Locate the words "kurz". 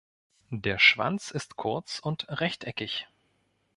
1.57-1.99